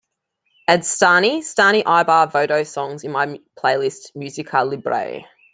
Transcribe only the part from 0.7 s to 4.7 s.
Stani, stani Ibar vodo songs in my playlist música